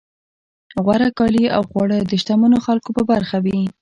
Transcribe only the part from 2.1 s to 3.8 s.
شتمنو خلکو په برخه وي.